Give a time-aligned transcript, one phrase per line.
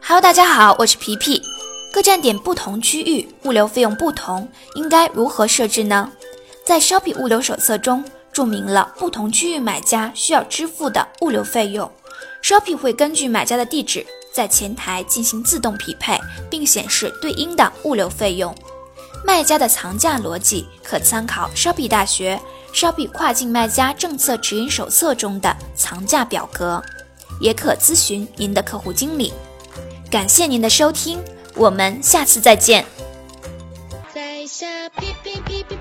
[0.00, 1.40] Hello，大家好，我是皮皮。
[1.92, 6.10] 各站点不同区域物流费用不同，应该如何设置呢？
[6.64, 11.88] 在 Shopee 物流手册中注明了不同区域买家需要支付的物流费用。
[12.42, 16.18] Shopee 会根据买家的地址在前台进行自动匹配，
[16.50, 18.52] 并显示对应的物流费用。
[19.24, 22.40] 卖家的藏价逻辑可参考 Shopee 大学、
[22.76, 26.82] Shopee 跨境卖家政策指引手册中的藏价表格，
[27.40, 29.32] 也可咨询您的客户经理。
[30.10, 31.18] 感谢您的收听，
[31.54, 32.84] 我们下次再见。
[34.14, 35.75] 在下哔哔哔哔